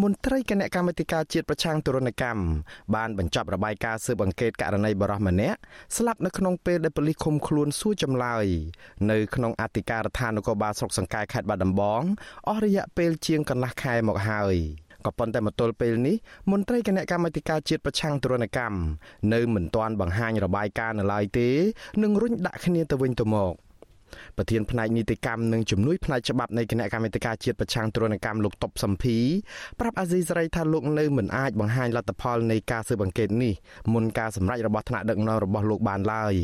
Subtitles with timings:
[0.00, 2.42] មន្ត្រីគណៈកម្មាធិការជាតិប្រឆាំងទរណកម្ម
[2.94, 5.58] បានបញ្ចប់របាយការណ៍ស៊ើបអង្កេតករណីបរិសម្នាក់
[5.96, 8.46] ស្លាប់នៅក្នុងពេលដែលប៉ូលីសឃុំខ្លួនសួរចម្លើយ
[9.10, 12.02] នៅក្នុងអធិការដ្ឋាននគរបាលស្រុកសង្កែខេត្តបាត់ដំបង
[12.48, 14.56] អស់រយៈពេលជាងកន្លះខែមកហើយ
[15.06, 16.16] ក៏ប៉ុន្តែមកទល់ពេលនេះ
[16.50, 18.78] មន្ត្រីគណៈកម្មាធិការជាតិប្រឆាំងទរណកម្ម
[19.34, 21.48] នៅមិនទាន់បង្ហាញរបាយការណ៍នៅឡើយទេ
[22.02, 23.54] នឹងរុញដាក់គ្នាទៅវិញទៅមក។
[24.36, 29.18] ប្រធានផ្នែកនីតិកម្មនិងជំនួយផ្នែកច្បាប់នៃគណៈកម្មាធិការជាតិប្រឆាំងទរណកម្មលោកតុបសំភី
[29.80, 33.54] ប្រាប់អាស៊ីសេរីថាលោកនៅមិនអាចបង្ហាញលទ្ធផលនៃការស៊ើបអង្កេតនេះ
[33.92, 36.34] មុនការសម្រេចរបស់ថ្នាក់ដឹកនាំរបស់លោកបានឡើយ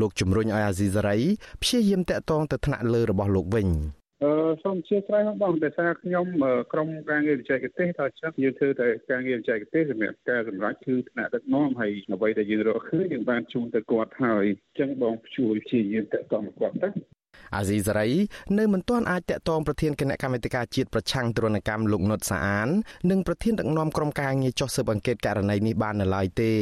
[0.00, 1.18] លោកជំរុញឲ្យអាស៊ីសេរី
[1.62, 3.68] ព្យាយាមតាក់ទងទៅថ្នាក់លើរបស់លោកវិញ
[4.24, 6.26] អឺសូមអធិស្ឋានបងដោយសារខ្ញុំ
[6.72, 16.88] ក្រុមការងារបច្ចេកទេសថាចឹងយើងធ្វើតែការងារបច្ចេកទេសសម្រាប់ការសម្រេចគឺថ្នាក់ដឹកនាំហើយអ្វីដែលយើងរកឃើញយើងបានជូនទៅគាត់ហើយអញ្ចឹងបងជួយព្យាយាមតាក់ទងគាត់ទៅ
[17.56, 18.10] អាស៊ីសេរី
[18.58, 22.68] នៅមិនទាន់អាចតាក់ទងប្រធានគណៈកម្មាធិការជាតិប្រឆាំងទរណកម្មលោកនុតសាអាន
[23.10, 26.52] និងប្រធានដឹកនាំក្រុមការងារចុះស៊ើបអង្កេតករណីនេះបាននៅឡើយទេ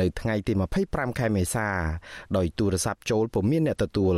[0.00, 0.52] នៅថ្ងៃទី
[0.86, 1.68] 25ខែមេសា
[2.36, 4.16] ដោយទូរស័ព្ទចូលពុំមានអ្នកទទួល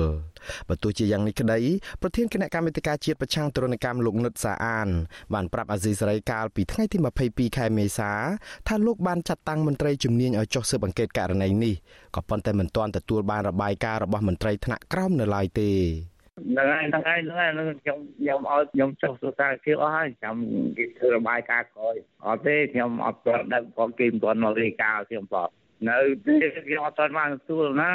[0.68, 1.58] បើទោះជាយ៉ាងនេះក្តី
[2.02, 4.88] ប្រធានគណៈកម្មាធិការជាតិប្រឆាំងទរណកម្មលោកនុតសាអាន
[5.34, 8.12] បានប្រាប់អាស៊ីសេរីកាលពីថ្ងៃទី22ខែមេសា
[8.68, 11.74] ថាលោកបានចាត់តាំងមន្ត្រីជំនាញឲ្យចុះស៊ើបអង្កេតករណីនេះ
[12.16, 15.70] ក៏ប៉ុន្តែមិនទាន់ទទួលបានរបាយការណ៍របស់មន្ត្រីថ្នាក់ក្រោមនៅឡើយទេ
[16.46, 20.36] ហ្នឹងហើយហ្នឹងហើយហ្នឹងហើយខ្ញុំខ្ញុំឲ្យខ្ញុំចុះសរសើរជាអស់ហើយចាំ
[20.76, 21.94] គេធ្វើរបាយការណ៍ក្រោយ
[22.26, 25.48] អត់ទេខ្ញុំអត់ទាន់ដឹងផងគេមិនទាន់មករាយការណ៍ខ្ញុំបង
[25.90, 26.34] នៅទេ
[26.66, 27.90] ខ្ញុំអត់ទាន់បានទទួលណា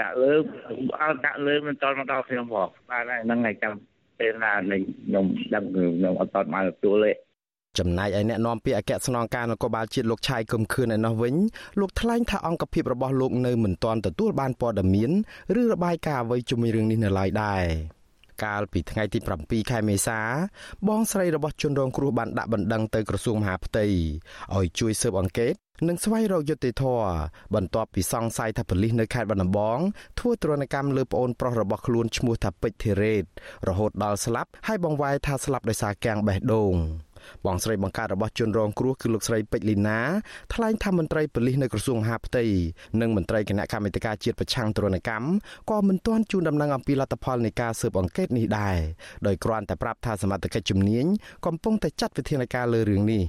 [0.00, 0.32] ដាក់លើ
[1.00, 3.72] អត់ដាក់លើមិនទាន់មកដល់ខ្ញុំផងបាទហ្នឹងហើយចាំ
[4.18, 7.12] ពេលណាខ្ញុំដឹងខ្ញុំអត់ទាន់បានទទួលទេ
[7.78, 11.34] ចំណែកឯអ្នកនាំពាក្យអគ្គស្នងការនគរបាលជាតិលោកឆាយកឹមខឿនឯណោះវិញ
[11.80, 15.10] លោកថ្លែងថាអង្គភាពរបស់លោកនៅមិនទាន់ទទួលបានព័ត៌មាន
[15.60, 17.64] ឬរបាយការណ៍អ្វីជុំវិញរឿងនេះនៅឡើយដែរ
[18.44, 20.20] កាលពីថ្ងៃទី7ខែមេសា
[20.88, 23.84] បងស្រីរបស់ជនរងគ្រោះបានដាក់បណ្ដឹងទៅក្រសួងមហាផ្ទៃ
[24.54, 25.54] ឲ្យជួយស៊ើបអង្កេត
[25.88, 27.10] និងស្វែងរកយុត្តិធម៌
[27.54, 29.78] បន្ទាប់ពីសង្ស័យថាប៉ូលីសនៅខេត្តបាត់ដំបង
[30.18, 33.24] ធ្វើទរណកម្មលើប្អូនប្រុសរបស់ខ្លួនឈ្មោះថាពេជ្រធីរ៉េត
[33.68, 36.74] រហូតដល់ស្លាប់ហើយបង្វែរថាស្លាប់ដោយសារកាំងបេះដូង
[37.46, 40.00] បងស្រីបង្កើតរបស់ជនរងគ្រោះគឺលោកស្រីពេជ្រលីណា
[40.54, 42.44] ថ្លែងថាមន្ត្រីប៉ូលីសនៅក្រសួងមហាផ្ទៃ
[43.00, 45.26] និងមន្ត្រីគណៈកម្មាធិការជាតិប្រឆាំងទរណកម្ម
[45.70, 48.76] ក៏មិនទាន់ជូនដំណឹងអំពីលទ្ធផលនៃការស៊ើបអង្កេតនេះដែរ
[49.26, 51.06] ដោយគ្រាន់តែប្រាប់ថាសមត្ថកិច្ចជំនាញ
[51.46, 53.22] កំពុងតែចាត់វិធានការលើរឿងនេះ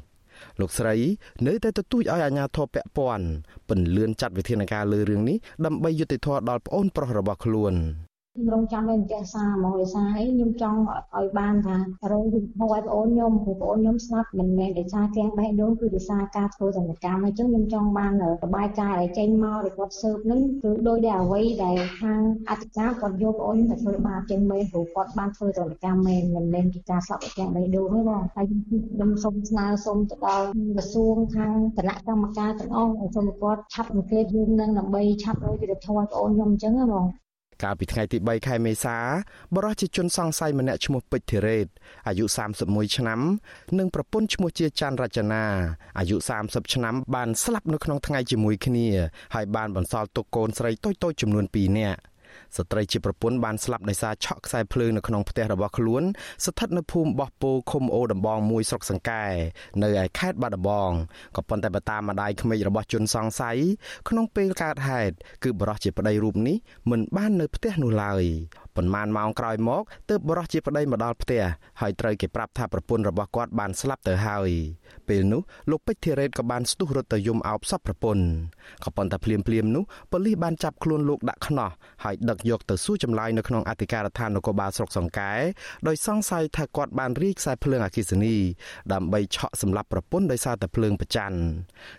[0.59, 0.95] លោកស្រី
[1.47, 3.27] នៅតែទទូចឲ្យអាជ្ញាធរពាក់ព័ន្ធ
[3.67, 7.73] ពន្លឿនចាត់វិធានការលើរឿងនេះដើម្បីយុត្តិធម៌ដល់ប្អូនប្រុសរបស់ខ្លួន
[8.37, 10.79] ខ្ញុំរងចាំនៅផ្ទះសាហ្មងវាសាអីខ្ញុំចង់
[11.17, 11.77] ឲ្យបានថា
[12.11, 18.11] រងជំនួយឲ្យបងអូនខ្ញុំព្រោះបងអូនខ្ញុំស្លាប់មិនមែនដោយសារទាំងបេះដូងគឺដោយសារការធ្វើសកម្មកម្មអញ្ចឹងខ្ញុំចង់បាន
[18.43, 30.45] របាយការណ៍ឲ្យចេញមកដែលគាត់ស៊ើបនឹងគឺដោយដែលអ្វីដែលខាងអធិការគាត់យកបងអូនទៅធ្វើបាបចេញមែនព្រោះគាត់បានធ្វើសកម្មមែនមិនមែនពីការស្លាប់ទាំងបេះដូងទេបងហើយខ្ញុំសូមស្នើសូមទៅដល់
[30.75, 37.07] ក្រសួងខាងគណៈកម្មការទាំងអស់ឲ្យសូមគាត់ឆាប់អង្កេតរឿងនឹងដើម្បីឆាប់រកយុត្តិធម៌បងអូនខ្ញុំអញ្ចឹងហ៎បង
[37.63, 38.97] កាលពីថ្ងៃទី3ខែមេសា
[39.55, 41.67] បរិសុទ្ធជាជនសង្ស័យម្នាក់ឈ្មោះពេជ្រធីរ៉េត
[42.07, 42.25] អាយុ
[42.61, 43.19] 31ឆ្នាំ
[43.79, 45.43] និងប្រពន្ធឈ្មោះជាច័ន្ទរចនា
[45.97, 48.87] អាយុ30ឆ្នាំបានស្លាប់នៅក្នុងថ្ងៃជាមួយគ្នា
[49.35, 51.99] ហើយបានបន្សល់ទុកកូនស្រីតូចៗចំនួន2នាក់
[52.57, 56.03] ស្ត្រីជាប្រពន្ធបានស្លាប់ដោយសារឆក់ខ្សែភ្លើងនៅក្នុងផ្ទះរបស់ខ្លួន
[56.45, 59.25] ស្ថិតនៅភូមិបោះពោឃុំអូដំបងមួយស្រុកសង្កែ
[59.83, 60.91] នៅឯខេត្តបាត់ដំបង
[61.35, 63.57] ក៏ប៉ុន្តែបតាមម្ដាយក្មេករបស់ជនសង្ស័យ
[64.09, 66.57] ក្នុងពេលកើតហេតុគឺបរោះជាប្តីរូបនេះ
[66.91, 68.23] មិនបាននៅផ្ទះនោះឡើយ
[68.77, 71.43] ប៉ុន្មានម៉ោងក្រោយមកទើបបរោះជាប្តីមកដល់ផ្ទះ
[71.81, 74.49] ហើយត្រូវគេប្រាប់ថាប្រពន្ធរបស់គាត់បានស្លាប់ទៅហើយ
[75.09, 78.25] ពេលនោះលោកពេជ្រធីរ៉េតក៏បានស្ទុះរត់ទៅយំអោបសពប្រពន្ធ
[78.83, 81.69] ក៏ប៉ុន្តែភ្លាមភ្លាមនោះប៉ូលីសបានចាប់ខ្លួនលោកដាក់ខ្នោះ
[82.03, 85.33] ហើយដឹកយកទៅសួរចម្លើយនៅក្នុងអធិការដ្ឋាននគរបាលស្រុកសង្កែ
[85.87, 88.35] ដោយសង្ស័យថាគាត់បានរីខ្សែភ្លើងអគ្គិសនី
[88.93, 91.39] ដើម្បីឆក់សម្លាប់ប្រពន្ធដោយសារតែភ្លើងប្រច័ណ្ឌ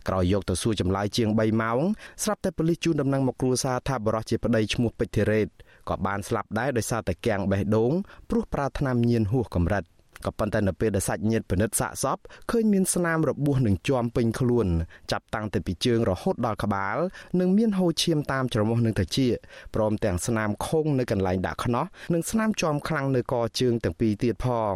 [0.09, 1.79] ក្រោយយកទៅសួរចម្លើយជាង3ម៉ោង
[2.23, 5.49] ស្រាប់តែប៉ូលីសជូនដំណឹងមកគ្រួសារថាបរិសុទ្ធជាប្តីឈ្មោះពេជ្រធីរ៉េត
[5.89, 7.93] ក៏បានស្លាប់ដែរដោយសារតែគាំងបេះដូង
[8.31, 9.85] ព្រោះប្រើថ្នាំញៀនហួសកម្រិត
[10.27, 12.19] ក៏ប៉ុន្តែនៅពេលដែលសាច់ញាតិពិនិត្យសាកសព
[12.51, 14.67] ឃើញមានស្នាមរបួសនឹងជាំពេញខ្លួន
[15.13, 16.97] ចាប់តាំងពីពីជើងរហូតដល់ក្បាល
[17.41, 19.35] និងមានហូរឈាមតាមច្រមុះនិងត្រចៀក
[19.75, 21.85] ព្រមទាំងស្នាមខុងនៅកន្លែងដាក់ខ្នោះ
[22.15, 24.75] និងស្នាមជាំខ្លាំងនៅកជើងទាំងពីរទៀតផង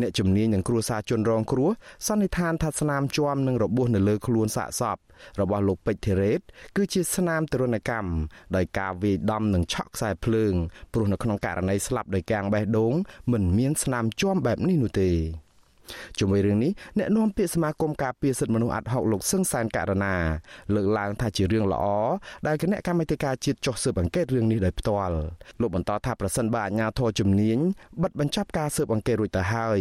[0.00, 1.70] អ្នកជំនាញនឹងគ្រួសារជនរងគ្រោះ
[2.06, 4.96] សន្និដ្ឋានថាស្នាមជាំនឹងរបួសនៅលើខ្លួនសាកសព
[5.40, 6.40] របស់លោកពេជ្រធីរ៉េត
[6.76, 8.10] គឺជាស្នាមទរណកម្ម
[8.56, 10.54] ដោយការវាយដំនិងឆក់ខ្សែភ្លើង
[10.92, 12.94] ព្រោះនៅក្នុងករណីស្លាប់ដោយកាំងបេះដូង
[13.32, 15.10] មិនមានស្នាមជាំបែបនេះនោះទេ
[16.18, 20.14] ជាមួយរឿងនេះអ្នកនាំពាក្យសមាគមការពារសិទ្ធិមនុស្សអាត់ហុកលោកសឹងសានករណា
[20.74, 21.84] លើកឡើងថាជារឿងល្អ
[22.46, 25.16] ដែលគណៈកម្មាធិការជាតិចុះស៊ើបអង្កេតរឿងនេះដោយផ្ទាល់
[25.60, 27.58] លោកបន្តថាប្រសិនបើអាជ្ញាធរជំនាញ
[28.02, 29.80] បិទបញ្ចប់ការស៊ើបអង្កេតរួចទៅហើយ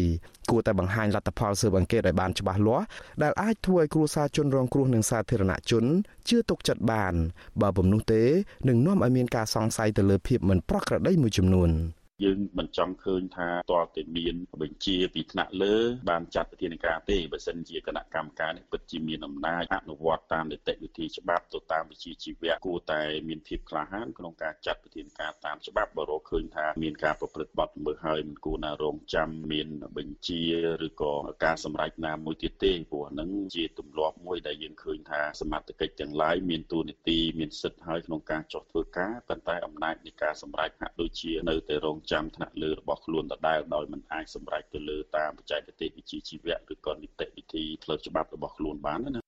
[0.50, 2.86] គួរតែបង្ហាញលទ្ធផលស៊ើបអង្កេតឲ្យបានច្បាស់លាស់
[3.24, 5.86] ដែលអាចធ្វើឲ្យគ្រួសារជនរងគ្រោះនិងសាធារណជន
[6.30, 7.13] ជឿទុកចិត្តបាន
[7.62, 8.24] បើពុំនោះទេ
[8.68, 11.71] នឹងនាំឲ្យមានការសង្ស័យទៅលើភាពមិនប្រក្រតីមួយចំនួន។
[12.23, 15.75] យើងមិនចង់ឃើញថាតើតែមានបញ្ជាពីថ្នាក់លើ
[16.09, 30.41] បានចាត់វិធានការទេបើសិនជាគណៈកម្មការនេះពិតជាមានអំណាចអនុវត្តតាមនីតិវិធីច្បាប់ទៅតាមវិជាជីវៈគួរតែមានភាពក្លាហានក្នុងការចាត់វិធានការតាមច្បាប់បើរកឃើញថាមានការប្រព្រឹត្តបទល្មើសហើយមិនគួរណារងចាំមានបញ្ជា
[30.88, 31.13] ឬក៏
[31.45, 49.21] ការសម្រេចណាមួយទៀតទេព្រោះហ្នឹងជាទម្លាប់មួយដែលយើងឃើញថាសមត្ថកិច្ចទាំងឡាយមានទូនីតិមានសិទ្ធិហើយក្នុងការចោះធ្វើការប៉ុន្តែអំណាចនៃការសម្រេចហាក់ដូចជានៅតែរងចាំថ្នាក់លើរបស់ខ្លួនដដែលដោយមិនអាចសម្រេចទៅលើតាមបច្ចេកទេសវិជ្ជាជីវៈឬក៏នីតិវិធីផ្លូវច្បាប់របស់ខ្លួនបានណា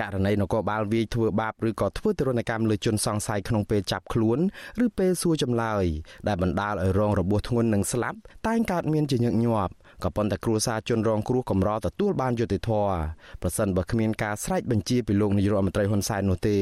[0.00, 4.38] ករណីនគរបាលវាយធ្វើបាបឬក៏ធ្វើទរណកម្មលើជនសង្ស័យក្នុងពេលចាប់ខ្លួន
[4.84, 5.84] ឬពេលសួរចម្លើយ
[6.28, 9.72] ដែលបណ្ដាលឲ្យរងរបួសធ្ងន់និងស្លាប់តែងកើតមានជាញឹកញាប់
[10.04, 12.96] ក៏ប៉ុន្តែគ្រួសារជនរងគ្រោះកម្រទទួលបានយុត្តិធម៌
[13.42, 16.58] ប្រសិនបើគ្មានការស្រែកបញ្ជាពីលោកនាយករដ្ឋមន្ត្រីហ៊ុនសែននោះទេ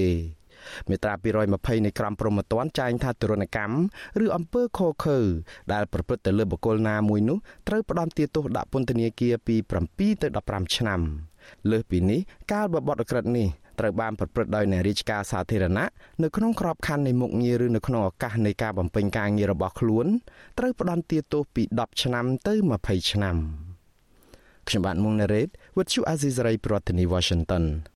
[0.89, 1.15] មាត្រា
[1.49, 3.77] 220នៃក្រមព្រហ្មទណ្ឌចែងថាទរណកម្ម
[4.25, 5.19] ឬអំពើខុសខើ
[5.73, 9.57] ដែលប្រព្រឹត្តទៅលើបុគ្គលណាមួយនោះត្រូវផ្ដន្ទាទោសដាក់ពន្ធនាគារពី
[9.89, 11.01] 7ទៅ15ឆ្នាំ
[11.71, 12.21] លើសពីនេះ
[12.53, 13.49] កាលបបទអក្រិតនេះ
[13.81, 15.87] ត្រូវបានប្រព្រឹត្តដោយអ្នករាជការសាធារណៈ
[16.23, 20.07] នៅក្នុងក្របខ័ណ្ឌនៃមុខងារឬនៅក្នុងឱកាសនៃការបំពេញការងាររបស់ខ្លួន
[20.59, 23.37] ត្រូវផ្ដន្ទាទោសពី10ឆ្នាំទៅ20ឆ្នាំ
[24.69, 27.65] ខ្ញុំបាទមុងណារ៉េត With you Aziz Ray ប្រធានាធិបតី Washington